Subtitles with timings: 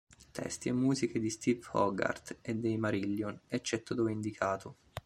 [0.31, 4.77] Testi e musiche di Steve Hogarth e dei Marillion, eccetto dove indicato.